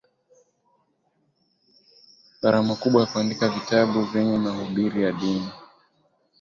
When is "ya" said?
5.03-5.11